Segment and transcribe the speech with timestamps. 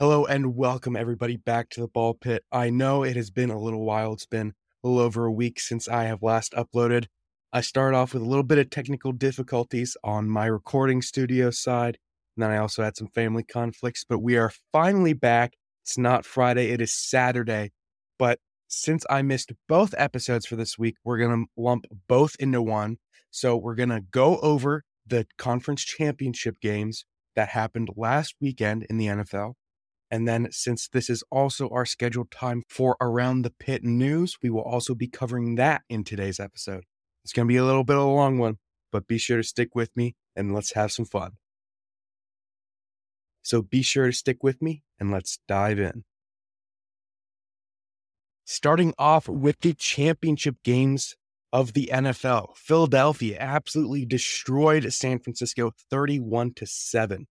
[0.00, 2.42] Hello and welcome everybody back to the ball pit.
[2.50, 4.14] I know it has been a little while.
[4.14, 7.04] It's been a little over a week since I have last uploaded.
[7.52, 11.98] I started off with a little bit of technical difficulties on my recording studio side.
[12.34, 15.52] And then I also had some family conflicts, but we are finally back.
[15.84, 17.72] It's not Friday, it is Saturday.
[18.18, 18.38] But
[18.68, 22.96] since I missed both episodes for this week, we're going to lump both into one.
[23.30, 27.04] So we're going to go over the conference championship games
[27.36, 29.56] that happened last weekend in the NFL.
[30.10, 34.50] And then, since this is also our scheduled time for Around the Pit news, we
[34.50, 36.84] will also be covering that in today's episode.
[37.22, 38.58] It's going to be a little bit of a long one,
[38.90, 41.32] but be sure to stick with me and let's have some fun.
[43.42, 46.04] So be sure to stick with me and let's dive in.
[48.44, 51.14] Starting off with the championship games
[51.52, 57.28] of the NFL, Philadelphia absolutely destroyed San Francisco 31 to 7.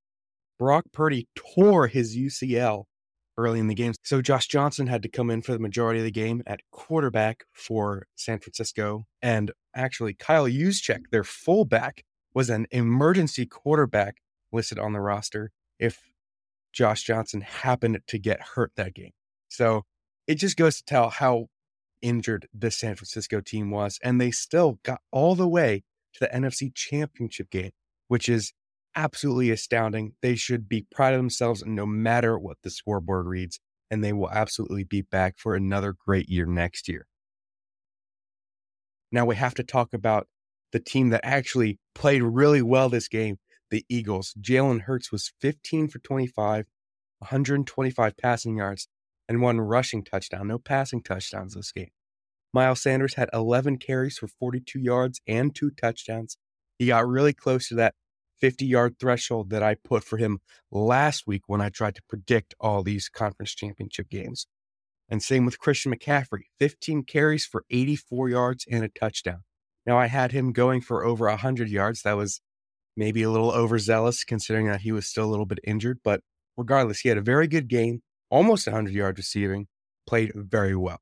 [0.60, 2.84] Brock Purdy tore his UCL
[3.38, 3.94] early in the game.
[4.04, 7.46] So Josh Johnson had to come in for the majority of the game at quarterback
[7.54, 9.06] for San Francisco.
[9.22, 14.18] And actually, Kyle Juszczyk, their fullback, was an emergency quarterback
[14.52, 16.00] listed on the roster if
[16.74, 19.12] Josh Johnson happened to get hurt that game.
[19.48, 19.84] So
[20.28, 21.48] it just goes to tell how
[22.02, 24.00] injured this San Francisco team was.
[24.04, 27.72] And they still got all the way to the NFC championship game,
[28.08, 28.54] which is
[29.00, 30.14] absolutely astounding.
[30.22, 34.30] They should be proud of themselves no matter what the scoreboard reads, and they will
[34.30, 37.08] absolutely be back for another great year next year.
[39.12, 40.28] Now we have to talk about
[40.74, 43.38] the team that actually played really well this game,
[43.72, 44.36] the Eagles.
[44.40, 46.66] Jalen Hurts was 15 for 25,
[47.20, 48.90] 125 passing yards,
[49.30, 50.48] and one rushing touchdown.
[50.48, 51.92] No passing touchdowns this game.
[52.54, 56.36] Miles Sanders had 11 carries for 42 yards and two touchdowns.
[56.78, 57.96] He got really close to that
[58.40, 60.40] 50 yard threshold that I put for him
[60.72, 64.48] last week when I tried to predict all these conference championship games.
[65.10, 69.44] And same with Christian McCaffrey 15 carries for 84 yards and a touchdown.
[69.86, 72.04] Now, I had him going for over 100 yards.
[72.04, 72.42] That was
[72.96, 76.00] maybe a little overzealous considering that he was still a little bit injured.
[76.04, 76.22] But
[76.58, 79.68] regardless, he had a very good game, almost 100 yards receiving,
[80.06, 81.00] played very well.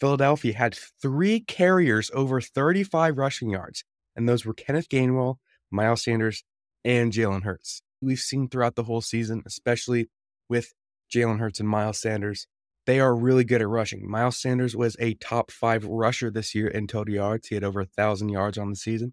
[0.00, 3.84] Philadelphia had three carriers over 35 rushing yards,
[4.16, 5.36] and those were Kenneth Gainwell,
[5.70, 6.44] Miles Sanders,
[6.84, 7.82] and Jalen Hurts.
[8.00, 10.08] We've seen throughout the whole season, especially
[10.48, 10.72] with
[11.12, 12.46] Jalen Hurts and Miles Sanders,
[12.86, 14.08] they are really good at rushing.
[14.10, 17.48] Miles Sanders was a top five rusher this year in total yards.
[17.48, 19.12] He had over a thousand yards on the season.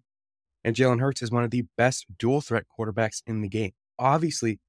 [0.64, 3.72] And Jalen Hurts is one of the best dual threat quarterbacks in the game.
[3.98, 4.60] Obviously,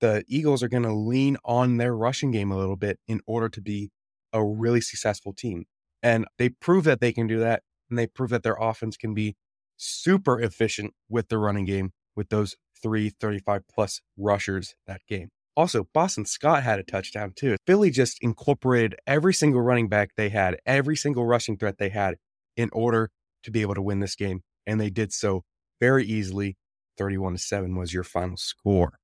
[0.00, 3.48] the Eagles are going to lean on their rushing game a little bit in order
[3.48, 3.90] to be
[4.32, 5.64] a really successful team.
[6.02, 7.62] And they prove that they can do that.
[7.88, 9.36] And they prove that their offense can be
[9.76, 15.28] super efficient with the running game with those three 35 plus rushers that game.
[15.56, 17.56] Also, Boston Scott had a touchdown too.
[17.66, 22.16] Philly just incorporated every single running back they had, every single rushing threat they had
[22.56, 23.10] in order
[23.42, 24.42] to be able to win this game.
[24.66, 25.44] And they did so
[25.80, 26.56] very easily.
[26.98, 28.98] 31 to 7 was your final score.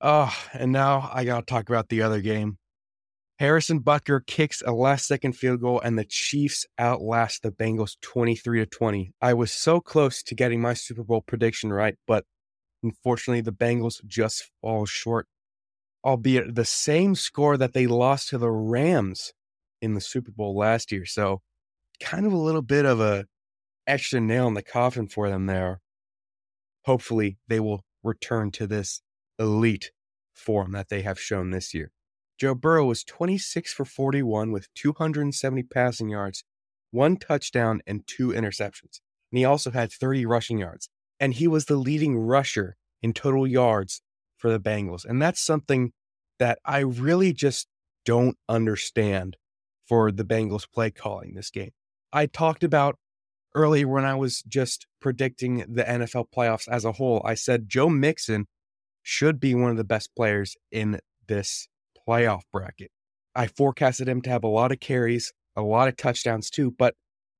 [0.00, 2.58] Oh, and now I got to talk about the other game.
[3.42, 8.60] Harrison Butker kicks a last second field goal and the Chiefs outlast the Bengals 23
[8.60, 9.14] to 20.
[9.20, 12.24] I was so close to getting my Super Bowl prediction right, but
[12.84, 15.26] unfortunately the Bengals just fall short,
[16.04, 19.32] albeit the same score that they lost to the Rams
[19.80, 21.04] in the Super Bowl last year.
[21.04, 21.42] So
[21.98, 23.24] kind of a little bit of a
[23.88, 25.80] extra nail in the coffin for them there.
[26.84, 29.02] Hopefully they will return to this
[29.36, 29.90] elite
[30.32, 31.90] form that they have shown this year.
[32.42, 36.42] Joe Burrow was 26 for 41 with 270 passing yards,
[36.90, 38.98] one touchdown, and two interceptions.
[39.30, 40.88] And he also had 30 rushing yards.
[41.20, 44.02] And he was the leading rusher in total yards
[44.36, 45.04] for the Bengals.
[45.04, 45.92] And that's something
[46.40, 47.68] that I really just
[48.04, 49.36] don't understand
[49.86, 51.70] for the Bengals play calling this game.
[52.12, 52.98] I talked about
[53.54, 57.22] earlier when I was just predicting the NFL playoffs as a whole.
[57.24, 58.48] I said Joe Mixon
[59.00, 60.98] should be one of the best players in
[61.28, 61.68] this
[62.08, 62.90] playoff bracket.
[63.34, 66.94] I forecasted him to have a lot of carries, a lot of touchdowns too, but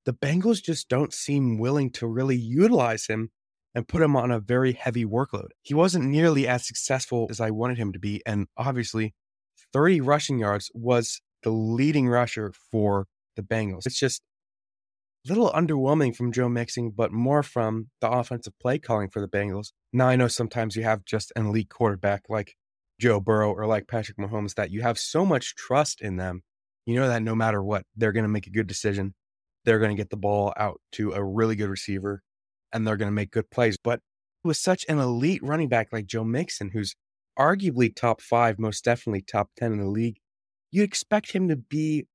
[0.05, 3.31] the Bengals just don't seem willing to really utilize him
[3.75, 5.49] and put him on a very heavy workload.
[5.63, 8.23] He wasn't nearly as successful as I wanted him to be.
[8.27, 9.15] And obviously,
[9.73, 13.07] 30 rushing yards was the leading rusher for
[13.37, 13.87] the Bengals.
[13.87, 14.23] It's just
[15.25, 19.29] a little underwhelming from Joe Mixon, but more from the offensive play calling for the
[19.29, 19.73] Bengals.
[19.93, 22.57] Now, I know sometimes you have just an elite quarterback like
[23.01, 26.43] Joe Burrow or like Patrick Mahomes that you have so much trust in them.
[26.87, 29.15] You know that no matter what, they're going to make a good decision.
[29.65, 32.23] They're going to get the ball out to a really good receiver
[32.73, 33.77] and they're going to make good plays.
[33.83, 34.01] But
[34.45, 36.97] with such an elite running back like Joe Mixon, who's
[37.39, 40.19] arguably top five, most definitely top 10 in the league,
[40.71, 42.07] you expect him to be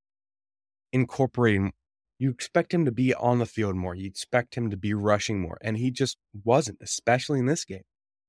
[0.91, 1.73] incorporating,
[2.19, 3.95] you expect him to be on the field more.
[3.95, 5.57] You expect him to be rushing more.
[5.61, 7.83] And he just wasn't, especially in this game.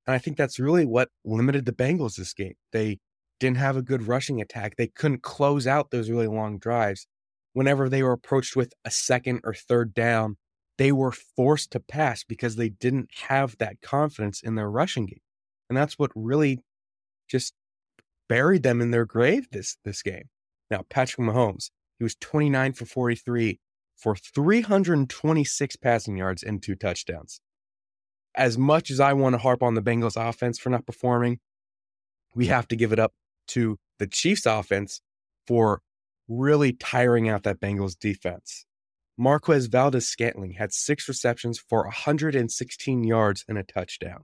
[0.08, 2.54] And I think that's really what limited the Bengals this game.
[2.72, 2.98] They
[3.40, 4.76] didn't have a good rushing attack.
[4.76, 7.06] They couldn't close out those really long drives.
[7.52, 10.38] Whenever they were approached with a second or third down,
[10.78, 15.20] they were forced to pass because they didn't have that confidence in their rushing game.
[15.68, 16.60] And that's what really
[17.28, 17.52] just
[18.30, 20.30] buried them in their grave this this game.
[20.70, 23.60] Now, Patrick Mahomes, he was 29 for 43
[23.94, 27.42] for 326 passing yards and two touchdowns.
[28.38, 31.40] As much as I want to harp on the Bengals offense for not performing,
[32.36, 33.12] we have to give it up
[33.48, 35.00] to the Chiefs offense
[35.44, 35.82] for
[36.28, 38.64] really tiring out that Bengals defense.
[39.16, 44.22] Marquez Valdes-Scantling had six receptions for 116 yards and a touchdown.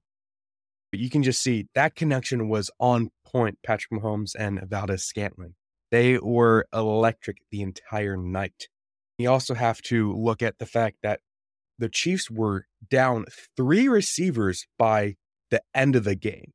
[0.92, 5.56] But you can just see that connection was on point, Patrick Mahomes and Valdez Scantling.
[5.90, 8.68] They were electric the entire night.
[9.18, 11.18] You also have to look at the fact that
[11.78, 13.26] the Chiefs were down
[13.56, 15.16] three receivers by
[15.50, 16.52] the end of the game.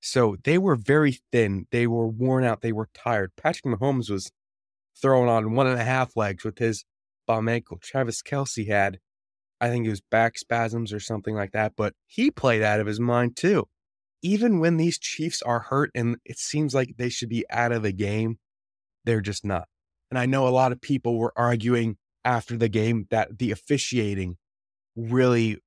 [0.00, 1.66] So they were very thin.
[1.70, 2.62] They were worn out.
[2.62, 3.32] They were tired.
[3.36, 4.30] Patrick Mahomes was
[5.00, 6.84] throwing on one and a half legs with his
[7.26, 7.78] bum ankle.
[7.82, 8.98] Travis Kelce had,
[9.60, 12.86] I think it was back spasms or something like that, but he played out of
[12.86, 13.68] his mind too.
[14.22, 17.82] Even when these Chiefs are hurt and it seems like they should be out of
[17.82, 18.38] the game,
[19.04, 19.68] they're just not.
[20.10, 24.36] And I know a lot of people were arguing after the game that the officiating
[24.96, 25.58] really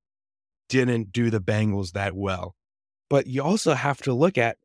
[0.70, 2.56] didn't do the Bengals that well.
[3.10, 4.58] But you also have to look at,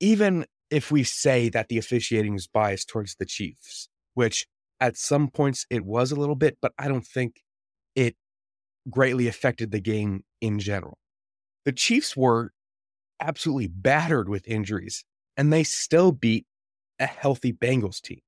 [0.00, 4.46] even if we say that the officiating is biased towards the Chiefs, which
[4.80, 7.42] at some points it was a little bit, but I don't think
[7.94, 8.16] it
[8.90, 10.98] greatly affected the game in general.
[11.64, 12.52] The Chiefs were
[13.20, 15.04] absolutely battered with injuries,
[15.36, 16.46] and they still beat
[16.98, 18.20] a healthy Bengals team.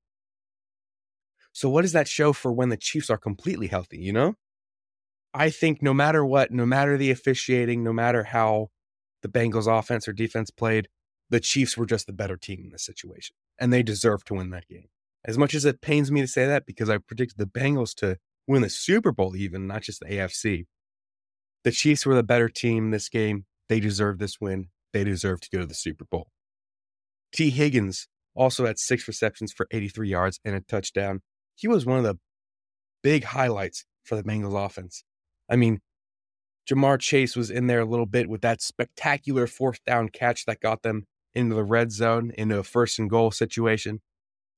[1.53, 3.99] So, what does that show for when the Chiefs are completely healthy?
[3.99, 4.35] You know,
[5.33, 8.69] I think no matter what, no matter the officiating, no matter how
[9.23, 10.89] the Bengals offense or defense played,
[11.29, 14.51] the Chiefs were just the better team in this situation, and they deserve to win
[14.51, 14.89] that game.
[15.25, 18.17] As much as it pains me to say that, because I predicted the Bengals to
[18.47, 20.67] win the Super Bowl, even not just the AFC,
[21.63, 23.45] the Chiefs were the better team this game.
[23.69, 24.69] They deserve this win.
[24.93, 26.29] They deserve to go to the Super Bowl.
[27.33, 31.21] Tee Higgins also had six receptions for 83 yards and a touchdown.
[31.55, 32.19] He was one of the
[33.03, 35.05] big highlights for the Bengals offense.
[35.51, 35.81] I mean,
[36.71, 40.61] Ja'Marr Chase was in there a little bit with that spectacular fourth down catch that
[40.61, 44.01] got them into the red zone, into a first and goal situation.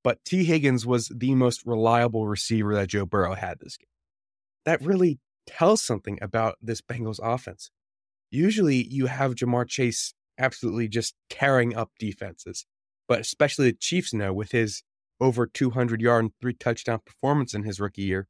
[0.05, 3.87] But Tee Higgins was the most reliable receiver that Joe Burrow had this game.
[4.65, 7.71] That really tells something about this Bengals offense.
[8.31, 12.67] Usually you have Ja'Marr Chase absolutely just tearing up defenses,
[13.09, 14.83] but especially the Chiefs know with his
[15.21, 18.27] over 200 yard and three touchdown performance in his rookie year.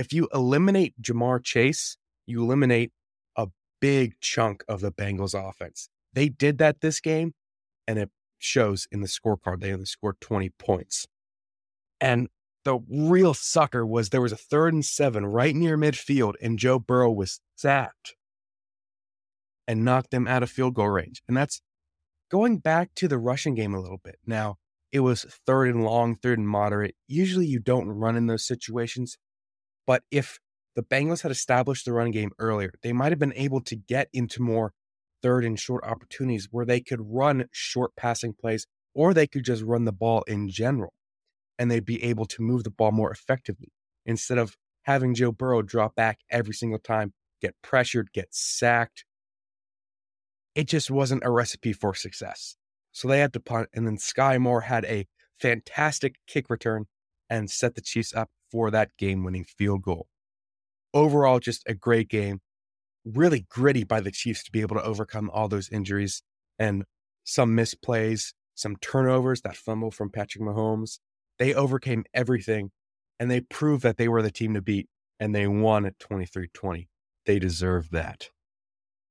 [0.00, 2.90] If you eliminate Ja'Marr Chase, you eliminate
[3.36, 3.48] a
[3.82, 5.90] big chunk of the Bengals offense.
[6.14, 7.34] They did that this game,
[7.86, 8.08] and it
[8.38, 9.60] shows in the scorecard.
[9.60, 11.06] They only scored 20 points.
[12.00, 12.28] And
[12.64, 16.78] the real sucker was there was a third and seven right near midfield, and Joe
[16.78, 18.16] Burrow was sacked
[19.68, 21.22] and knocked them out of field goal range.
[21.28, 21.60] And that's
[22.30, 24.16] going back to the rushing game a little bit.
[24.24, 24.56] Now,
[24.92, 26.94] it was third and long, third and moderate.
[27.06, 29.18] Usually you don't run in those situations.
[29.86, 30.38] But if
[30.76, 34.08] the Bengals had established the running game earlier, they might have been able to get
[34.12, 34.72] into more
[35.22, 39.62] third and short opportunities where they could run short passing plays or they could just
[39.62, 40.92] run the ball in general
[41.58, 43.68] and they'd be able to move the ball more effectively
[44.06, 49.04] instead of having Joe Burrow drop back every single time, get pressured, get sacked.
[50.54, 52.56] It just wasn't a recipe for success.
[52.92, 55.06] So they had to punt, and then Skyy Moore had a
[55.38, 56.86] fantastic kick return
[57.28, 60.08] and set the Chiefs up for that game winning field goal.
[60.92, 62.40] Overall, just a great game
[63.04, 66.22] really gritty by the Chiefs to be able to overcome all those injuries
[66.58, 66.84] and
[67.24, 70.98] some misplays, some turnovers, that fumble from Patrick Mahomes.
[71.38, 72.70] They overcame everything
[73.18, 74.88] and they proved that they were the team to beat
[75.18, 76.88] and they won at 23 20.
[77.26, 78.28] They deserve that.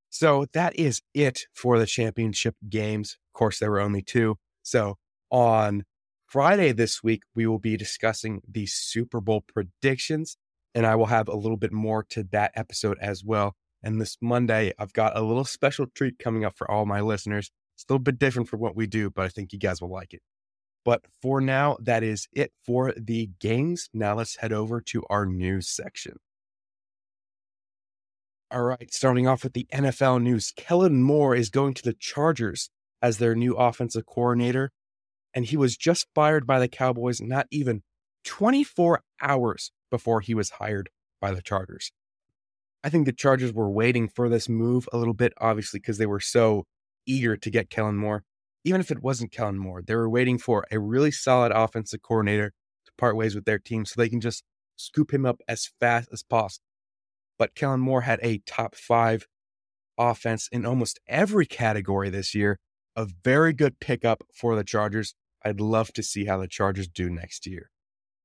[0.09, 3.17] So that is it for the championship games.
[3.29, 4.37] Of course, there were only two.
[4.63, 4.97] So
[5.29, 5.83] on
[6.29, 10.37] Friday this week, we will be discussing the Super Bowl predictions,
[10.75, 13.55] and I will have a little bit more to that episode as well.
[13.81, 17.49] And this Monday, I've got a little special treat coming up for all my listeners.
[17.75, 19.91] It's a little bit different from what we do, but I think you guys will
[19.91, 20.21] like it.
[20.85, 23.89] But for now, that is it for the games.
[23.91, 26.17] Now let's head over to our news section.
[28.51, 30.53] All right, starting off with the NFL news.
[30.55, 32.69] Kellen Moore is going to the Chargers
[33.01, 34.71] as their new offensive coordinator.
[35.33, 37.83] And he was just fired by the Cowboys not even
[38.25, 40.89] 24 hours before he was hired
[41.21, 41.91] by the Chargers.
[42.83, 46.05] I think the Chargers were waiting for this move a little bit, obviously, because they
[46.05, 46.65] were so
[47.05, 48.23] eager to get Kellen Moore.
[48.63, 52.53] Even if it wasn't Kellen Moore, they were waiting for a really solid offensive coordinator
[52.85, 54.43] to part ways with their team so they can just
[54.75, 56.65] scoop him up as fast as possible.
[57.37, 59.27] But Kellen Moore had a top five
[59.97, 62.59] offense in almost every category this year.
[62.99, 65.15] A very good pickup for the Chargers.
[65.45, 67.71] I'd love to see how the Chargers do next year.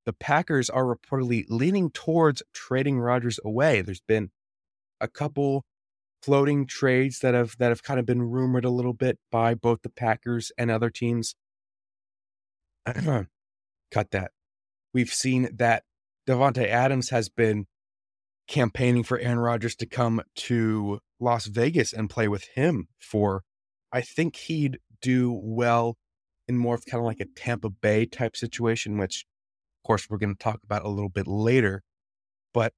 [0.04, 3.82] The Packers are reportedly leaning towards trading Rodgers away.
[3.82, 4.32] There's been
[5.00, 5.64] a couple
[6.20, 9.82] floating trades that have that have kind of been rumored a little bit by both
[9.82, 11.36] the Packers and other teams.
[12.84, 14.32] Cut that.
[14.92, 15.84] We've seen that
[16.26, 17.66] Davante Adams has been
[18.48, 23.44] campaigning for Aaron Rodgers to come to Las Vegas and play with him for
[23.94, 25.96] I think he'd do well
[26.48, 29.24] in more of kind of like a Tampa Bay type situation, which
[29.78, 31.82] of course we're going to talk about a little bit later.
[32.52, 32.72] But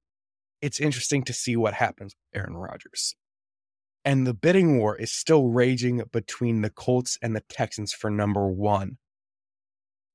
[0.61, 3.15] it's interesting to see what happens with Aaron Rodgers.
[4.05, 8.47] And the bidding war is still raging between the Colts and the Texans for number
[8.47, 8.97] one.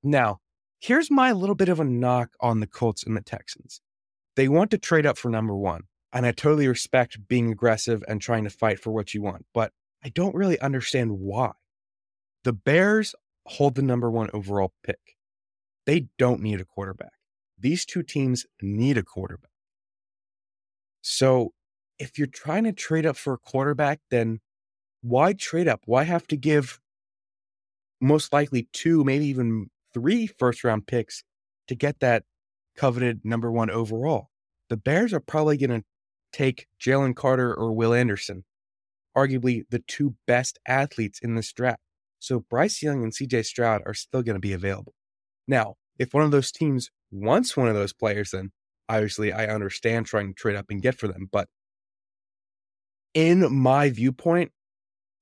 [0.01, 0.37] Now,
[0.79, 3.81] here's my little bit of a knock on the Colts and the Texans.
[4.37, 5.83] They want to trade up for number one.
[6.13, 9.71] And I totally respect being aggressive and trying to fight for what you want, but
[10.03, 11.51] I don't really understand why.
[12.43, 14.99] The Bears hold the number one overall pick.
[15.85, 17.13] They don't need a quarterback.
[17.57, 19.51] These two teams need a quarterback.
[21.01, 21.53] So
[21.99, 24.39] if you're trying to trade up for a quarterback, then
[25.01, 25.81] why trade up?
[25.85, 26.79] Why have to give
[28.01, 31.23] most likely two, maybe even three first round picks
[31.67, 32.23] to get that
[32.75, 34.29] coveted number one overall?
[34.69, 35.85] The Bears are probably going to
[36.31, 38.43] take Jalen Carter or Will Anderson,
[39.17, 41.81] arguably the two best athletes in this draft.
[42.19, 44.93] So Bryce Young and CJ Stroud are still going to be available.
[45.47, 48.51] Now, if one of those teams wants one of those players, then
[48.89, 51.27] obviously I understand trying to trade up and get for them.
[51.31, 51.47] But
[53.13, 54.51] in my viewpoint,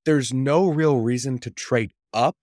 [0.06, 2.38] there's no real reason to trade up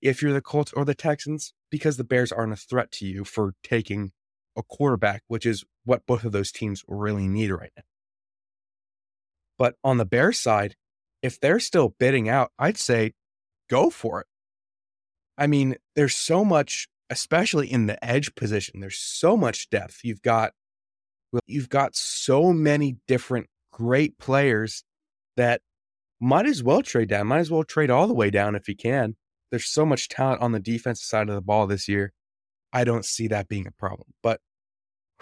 [0.00, 3.24] if you're the Colts or the Texans because the Bears aren't a threat to you
[3.24, 4.12] for taking
[4.56, 7.84] a quarterback, which is what both of those teams really need right now.
[9.58, 10.76] But on the Bears side,
[11.22, 13.12] if they're still bidding out, I'd say
[13.70, 14.26] go for it.
[15.38, 20.00] I mean, there's so much, especially in the edge position, there's so much depth.
[20.02, 20.52] You've got
[21.46, 24.84] you've got so many different great players
[25.36, 25.62] that
[26.20, 28.76] might as well trade down, might as well trade all the way down if you
[28.76, 29.16] can.
[29.50, 32.12] There's so much talent on the defensive side of the ball this year.
[32.72, 34.08] I don't see that being a problem.
[34.22, 34.40] But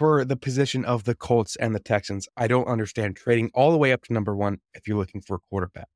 [0.01, 3.77] for the position of the Colts and the Texans, I don't understand trading all the
[3.77, 5.89] way up to number one if you're looking for a quarterback.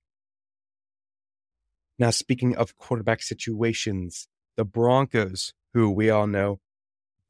[1.97, 6.59] Now, speaking of quarterback situations, the Broncos, who we all know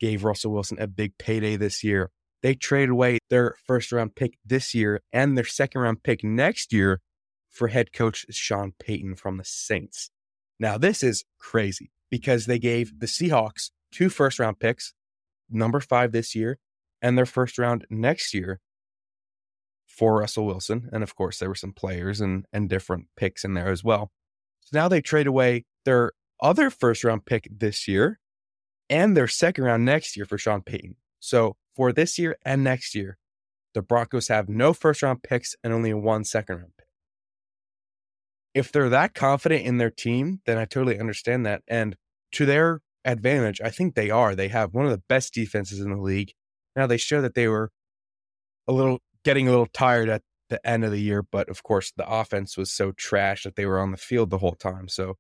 [0.02, 2.12] gave Russell Wilson a big payday this year,
[2.44, 6.74] they trade away their first round pick this year and their second round pick next
[6.74, 7.00] year
[7.50, 10.10] for head coach Sean Payton from the Saints.
[10.60, 14.94] Now, this is crazy because they gave the Seahawks two first round picks,
[15.50, 16.60] number five this year,
[17.02, 18.60] and their first round next year
[19.88, 20.90] for Russell Wilson.
[20.92, 24.12] And of course, there were some players and, and different picks in there as well.
[24.62, 26.12] So now they trade away their
[26.42, 28.20] other first round pick this year
[28.90, 30.96] and their second round next year for Sean Payton.
[31.20, 33.18] So for this year and next year,
[33.74, 36.88] the Broncos have no first round picks and only one second round pick.
[38.54, 41.62] If they're that confident in their team, then I totally understand that.
[41.68, 41.96] And
[42.34, 44.36] to their advantage, I think they are.
[44.36, 46.34] They have one of the best defenses in the league.
[46.76, 47.72] Now they show that they were
[48.68, 51.92] a little getting a little tired at the end of the year, but of course
[51.96, 54.88] the offense was so trash that they were on the field the whole time.
[54.88, 55.16] So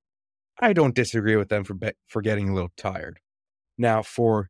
[0.60, 3.20] I don't disagree with them for be- for getting a little tired.
[3.77, 4.50] Now for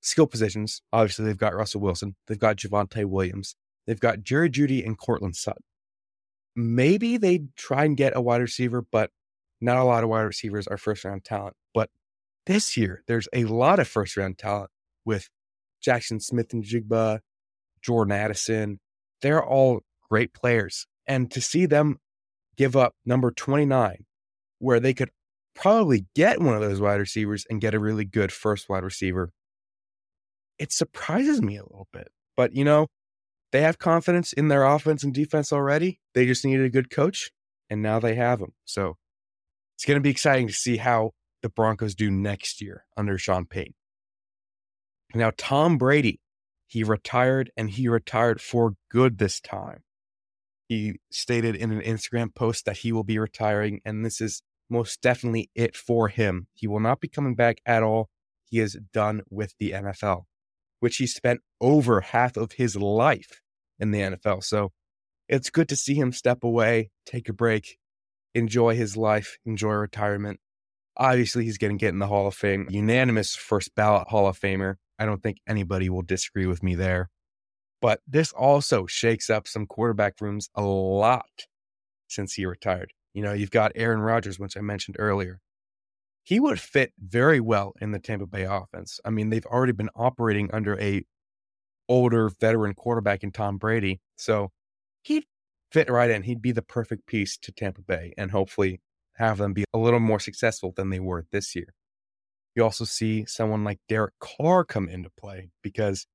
[0.00, 4.84] skill positions, obviously they've got Russell Wilson, they've got Javonte Williams, they've got Jerry Jeudy
[4.84, 5.62] and Courtland Sutton.
[6.54, 9.10] Maybe they try and get a wide receiver, but
[9.60, 11.54] not a lot of wide receivers are first round talent.
[11.74, 11.90] But
[12.46, 14.70] this year, there's a lot of first round talent
[15.04, 15.28] with
[15.84, 17.20] Jaxon Smith-Njigba,
[17.82, 18.80] Jordan Addison.
[19.22, 20.86] They're all great players.
[21.06, 21.98] And to see them
[22.56, 24.04] give up number 29,
[24.58, 25.10] where they could
[25.54, 29.32] probably get one of those wide receivers and get a really good first wide receiver
[30.58, 32.08] it surprises me a little bit.
[32.36, 32.88] But, you know,
[33.52, 36.00] they have confidence in their offense and defense already.
[36.14, 37.30] They just needed a good coach,
[37.70, 38.52] and now they have them.
[38.64, 38.96] So
[39.76, 41.12] it's going to be exciting to see how
[41.42, 43.74] the Broncos do next year under Sean Payton.
[45.14, 46.20] Now, Tom Brady,
[46.66, 49.82] he retired and he retired for good this time.
[50.68, 55.00] He stated in an Instagram post that he will be retiring, and this is most
[55.00, 56.48] definitely it for him.
[56.54, 58.08] He will not be coming back at all.
[58.44, 60.24] He is done with the NFL,
[60.80, 63.40] which he spent over half of his life
[63.78, 64.42] in the NFL.
[64.42, 64.72] So
[65.28, 67.78] it's good to see him step away, take a break,
[68.34, 70.40] enjoy his life, enjoy retirement.
[70.96, 74.38] Obviously, he's going to get in the Hall of Fame, unanimous first ballot Hall of
[74.38, 74.76] Famer.
[74.98, 77.10] I don't think anybody will disagree with me there.
[77.82, 81.46] But this also shakes up some quarterback rooms a lot
[82.08, 82.92] since he retired.
[83.12, 85.40] You know, you've got Aaron Rodgers, which I mentioned earlier.
[86.24, 88.98] He would fit very well in the Tampa Bay offense.
[89.04, 91.04] I mean, they've already been operating under a
[91.88, 94.00] older veteran quarterback in Tom Brady.
[94.16, 94.50] So
[95.02, 95.24] he'd
[95.70, 96.22] fit right in.
[96.22, 98.80] He'd be the perfect piece to Tampa Bay and hopefully
[99.16, 101.74] have them be a little more successful than they were this year.
[102.54, 106.06] You also see someone like Derek Carr come into play because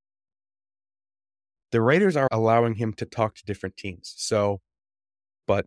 [1.71, 4.13] the Raiders are allowing him to talk to different teams.
[4.17, 4.59] So,
[5.47, 5.65] but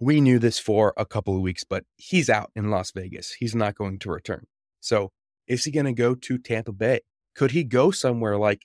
[0.00, 3.32] we knew this for a couple of weeks, but he's out in Las Vegas.
[3.32, 4.46] He's not going to return.
[4.80, 5.10] So,
[5.46, 7.00] is he going to go to Tampa Bay?
[7.34, 8.62] Could he go somewhere like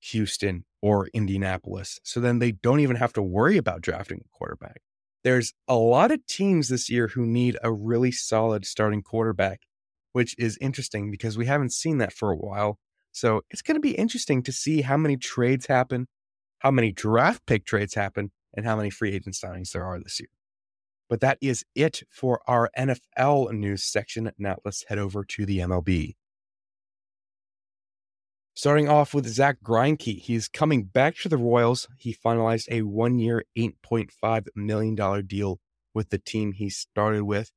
[0.00, 2.00] Houston or Indianapolis?
[2.02, 4.80] So then they don't even have to worry about drafting a quarterback.
[5.26, 9.62] There's a lot of teams this year who need a really solid starting quarterback,
[10.12, 12.78] which is interesting because we haven't seen that for a while.
[13.10, 16.06] So it's going to be interesting to see how many trades happen,
[16.60, 20.20] how many draft pick trades happen, and how many free agent signings there are this
[20.20, 20.28] year.
[21.10, 24.30] But that is it for our NFL news section.
[24.38, 26.14] Now let's head over to the MLB.
[28.56, 31.86] Starting off with Zack Greinke, he's coming back to the Royals.
[31.98, 35.60] He finalized a one year, $8.5 million deal
[35.92, 37.52] with the team he started with.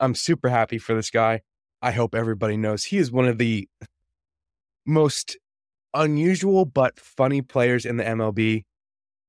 [0.00, 1.42] I'm super happy for this guy.
[1.80, 3.68] I hope everybody knows he is one of the
[4.84, 5.38] most
[5.94, 8.64] unusual but funny players in the MLB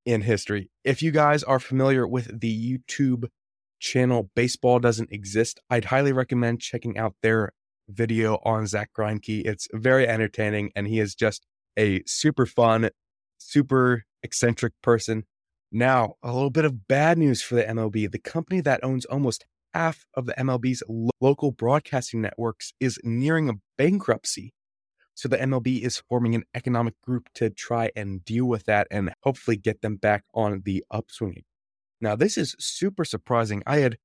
[0.04, 0.72] in history.
[0.84, 3.30] If you guys are familiar with the YouTube
[3.80, 7.54] channel Baseball Doesn't Exist, I'd highly recommend checking out their
[7.90, 9.46] video on Zack Greinke.
[9.46, 11.46] It's very entertaining, and he is just
[11.78, 12.90] a super fun,
[13.38, 15.24] super eccentric person.
[15.72, 18.12] Now, a little bit of bad news for the MLB.
[18.12, 23.50] The company that owns almost half of the MLB's lo- local broadcasting networks is nearing
[23.50, 24.54] a bankruptcy.
[25.14, 29.12] So the MLB is forming an economic group to try and deal with that and
[29.24, 31.44] hopefully get them back on the upswing.
[32.00, 33.64] Now, this is super surprising.
[33.66, 33.98] I had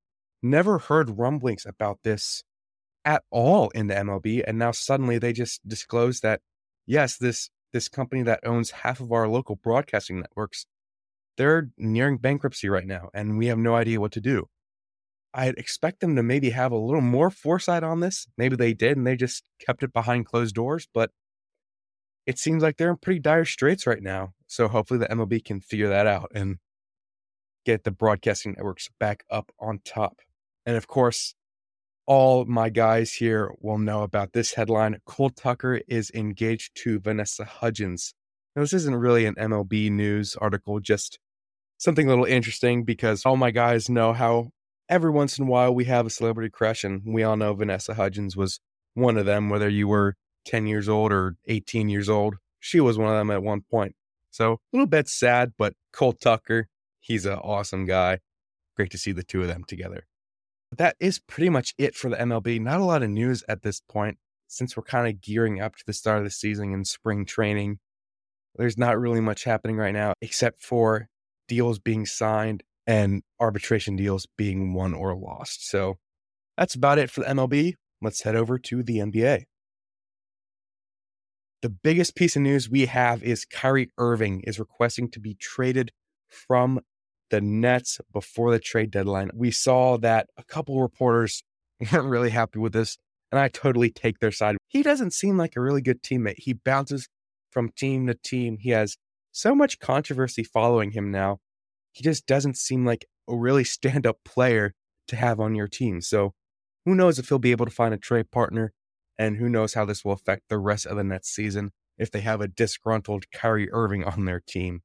[0.43, 2.43] never heard rumblings about this
[3.05, 6.41] at all in the MLB, and now suddenly they just disclose that
[6.87, 10.67] yes, this this company that owns half of our local broadcasting networks,
[11.37, 14.47] they're nearing bankruptcy right now, and we have no idea what to do.
[15.35, 18.27] I'd expect them to maybe have a little more foresight on this.
[18.37, 20.87] Maybe they did, and they just kept it behind closed doors.
[20.93, 21.11] But
[22.27, 24.35] it seems like they're in pretty dire straits right now.
[24.47, 26.59] So hopefully the MLB can figure that out and
[27.65, 30.21] get the broadcasting networks back up on top.
[30.67, 31.35] And of course,
[32.13, 34.99] all my guys here will know about this headline.
[35.07, 38.13] Cole Tucker is engaged to Vanessa Hudgens.
[38.55, 41.19] Now, this isn't really an MLB news article, just
[41.79, 44.51] something a little interesting because all my guys know how
[44.91, 47.95] every once in a while we have a celebrity crush, and we all know Vanessa
[47.95, 48.61] Hudgens was
[48.93, 52.35] one of them, whether you were 10 years old or 18 years old.
[52.61, 53.97] She was one of them at one point.
[54.31, 56.69] So a little bit sad, but Cole Tucker,
[57.01, 58.19] he's an awesome guy.
[58.77, 60.05] Great to see the two of them together
[60.79, 62.61] that is pretty much it for the MLB.
[62.61, 65.85] Not a lot of news at this point since we're kind of gearing up to
[65.87, 67.79] the start of the season and spring training.
[68.57, 71.09] There's not really much happening right now except for
[71.49, 75.69] deals being signed and arbitration deals being won or lost.
[75.69, 75.99] So
[76.57, 77.75] that's about it for the MLB.
[78.01, 79.45] Let's head over to the NBA.
[81.63, 85.93] The biggest piece of news we have is Kyrie Irving is requesting to be traded
[86.29, 86.81] from
[87.33, 89.31] the Nets before the trade deadline.
[89.35, 91.43] We saw that a couple reporters
[91.93, 92.99] weren't really happy with this,
[93.33, 94.57] and I totally take their side.
[94.69, 96.39] He doesn't seem like a really good teammate.
[96.39, 97.09] He bounces
[97.51, 98.59] from team to team.
[98.61, 98.97] He has
[99.33, 101.39] so much controversy following him now.
[101.91, 104.75] He just doesn't seem like a really stand up player
[105.09, 106.03] to have on your team.
[106.03, 106.35] So
[106.85, 108.75] who knows if he'll be able to find a trade partner,
[109.19, 112.21] and who knows how this will affect the rest of the Nets season if they
[112.21, 114.83] have a disgruntled Kyrie Irving on their team.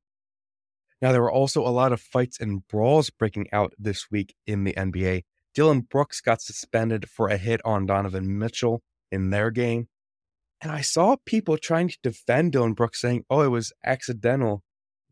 [1.01, 4.63] Now, there were also a lot of fights and brawls breaking out this week in
[4.63, 5.23] the NBA.
[5.53, 8.81] Dillon Brooks got suspended for a hit on Donovan Mitchell
[9.11, 9.87] in their game.
[10.61, 14.63] And I saw people trying to defend Dillon Brooks saying, oh, it was accidental.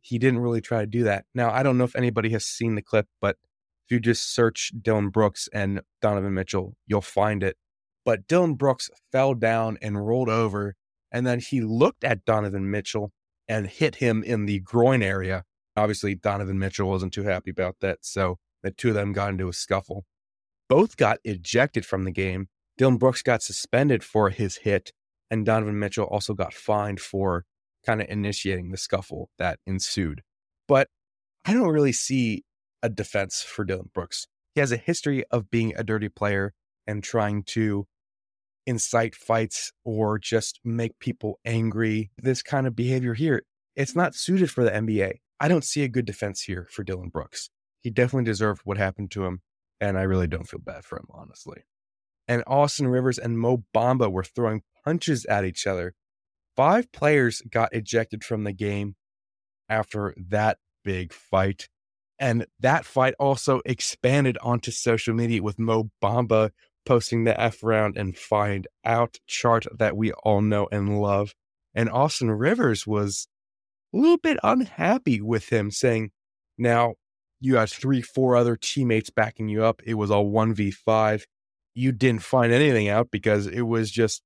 [0.02, 1.26] He didn't really try to do that.
[1.36, 3.38] Now, I don't know if anybody has seen the clip, but
[3.86, 7.58] if you just search Dillon Brooks and Donovan Mitchell, you'll find it.
[8.04, 10.76] But Dillon Brooks fell down and rolled over,
[11.12, 13.12] and then he looked at Donovan Mitchell
[13.48, 15.44] and hit him in the groin area
[15.76, 18.00] Obviously, Donovan Mitchell wasn't too happy about that.
[18.02, 20.06] So The two of them got into a scuffle.
[20.68, 22.48] Both got ejected from the game.
[22.78, 24.92] Dillon Brooks got suspended for his hit,
[25.30, 27.46] and Donovan Mitchell also got fined for
[27.86, 30.24] kind of initiating the scuffle that ensued.
[30.68, 30.90] But
[31.46, 32.44] I don't really see
[32.82, 34.26] a defense for Dillon Brooks.
[34.56, 36.54] He has a history of being a dirty player
[36.88, 37.86] and trying to
[38.66, 42.10] incite fights or just make people angry.
[42.18, 43.44] This kind of behavior here,
[43.76, 45.18] it's not suited for the NBA.
[45.46, 47.52] I don't see a good defense here for Dillon Brooks.
[47.80, 49.42] He definitely deserved what happened to him,
[49.80, 51.66] and I really don't feel bad for him, honestly.
[52.28, 55.94] And Austin Rivers and Mo Bamba were throwing punches at each other.
[56.56, 58.96] Five players got ejected from the game
[59.70, 61.70] after that big fight.
[62.18, 66.50] And that fight also expanded onto social media with Mo Bamba
[66.88, 71.36] posting the F round and find out chart that we all know and love.
[71.76, 73.28] And Austin Rivers was
[73.96, 76.12] a little bit unhappy with him, saying,
[76.58, 76.96] Now
[77.40, 79.82] you had three, four other teammates backing you up.
[79.86, 81.24] It was all 1v5.
[81.74, 84.22] You didn't find anything out because it was just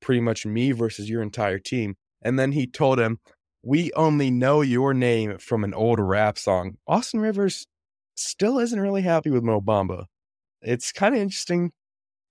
[0.00, 1.96] pretty much me versus your entire team.
[2.22, 3.18] And then he told him,
[3.62, 6.76] We only know your name from an old rap song.
[6.86, 7.66] Austin Rivers
[8.14, 10.04] still isn't really happy with Mo Bamba
[10.62, 11.72] it's kind of interesting.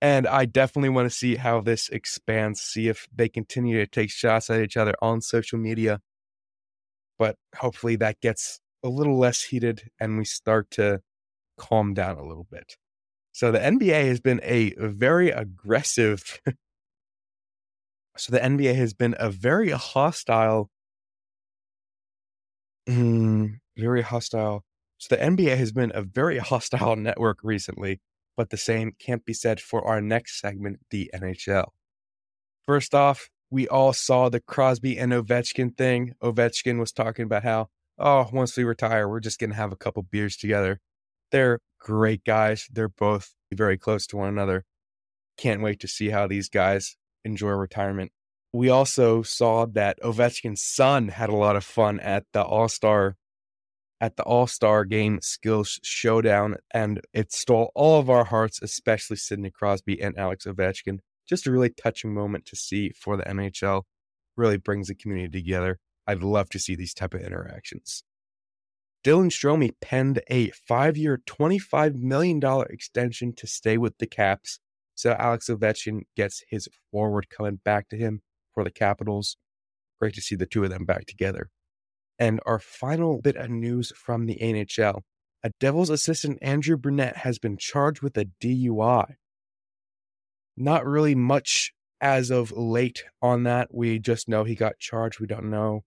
[0.01, 4.09] And I definitely want to see how this expands, see if they continue to take
[4.09, 5.99] shots at each other on social media.
[7.19, 11.01] But hopefully that gets a little less heated and we start to
[11.57, 12.77] calm down a little bit.
[13.33, 16.39] So the NBA has been a very aggressive.
[18.17, 20.69] so the NBA has been a very hostile,
[22.87, 24.63] mm, very hostile.
[24.97, 27.99] So the NBA has been a very hostile network recently
[28.39, 31.71] but the same can't be said for our next segment, the NHL.
[32.65, 36.13] First off, we all saw the Crosby and Ovechkin thing.
[36.21, 39.77] Ovechkin was talking about how, oh, once we retire, we're just going to have a
[39.77, 40.79] couple beers together.
[41.31, 42.67] They're great guys.
[42.71, 44.65] They're both very close to one another.
[45.37, 48.11] Can't wait to see how these guys enjoy retirement.
[48.51, 53.15] We also saw that Ovechkin's son had a lot of fun at the All Star
[54.01, 59.17] at the All Star Game Skills Showdown, and it stole all of our hearts, especially
[59.17, 60.99] Sidney Crosby and Alex Ovechkin.
[61.29, 63.83] Just a really touching moment to see for the NHL.
[64.35, 65.79] Really brings the community together.
[66.07, 68.03] I'd love to see these type of interactions.
[69.05, 74.59] Dylan Strome penned a five-year, $25 million extension to stay with the Caps.
[74.95, 78.21] So Alex Ovechkin gets his forward coming back to him
[78.53, 79.37] for the Capitals.
[80.01, 81.49] Great to see the two of them back together.
[82.17, 85.01] And our final bit of news from the NHL
[85.41, 89.15] a Devils assistant, Andrew Brunette, has been charged with a DUI.
[90.59, 93.69] Not really much as of late on that.
[93.73, 95.19] We just know he got charged.
[95.19, 95.83] We don't know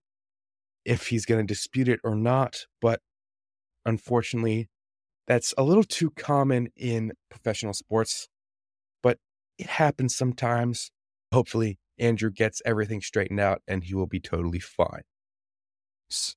[0.84, 2.66] if he's going to dispute it or not.
[2.80, 3.00] But
[3.86, 4.68] unfortunately,
[5.26, 8.28] that's a little too common in professional sports.
[9.02, 9.18] But
[9.58, 10.90] it happens sometimes.
[11.32, 15.02] Hopefully, Andrew gets everything straightened out and he will be totally fine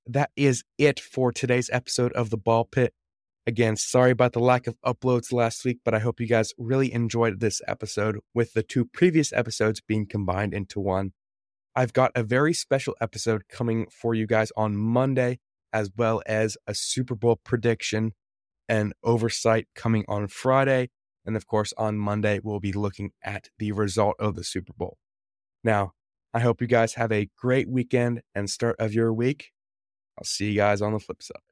[0.07, 2.93] that is it for today's episode of The Ball Pit.
[3.47, 6.91] Again, sorry about the lack of uploads last week, but I hope you guys really
[6.91, 11.13] enjoyed this episode with the two previous episodes being combined into one.
[11.75, 15.39] I've got a very special episode coming for you guys on Monday,
[15.71, 18.13] as well as a Super Bowl prediction
[18.67, 20.89] and oversight coming on Friday.
[21.23, 24.97] And of course, on Monday, we'll be looking at the result of the Super Bowl.
[25.63, 25.91] Now,
[26.33, 29.51] I hope you guys have a great weekend and start of your week.
[30.17, 31.44] I'll see you guys on the flip side.